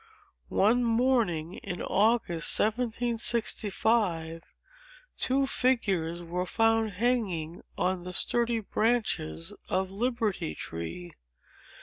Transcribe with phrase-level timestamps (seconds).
[0.49, 4.41] "One morning in August, 1765,
[5.15, 11.11] two figures were found hanging on the sturdy branches of Liberty Tree.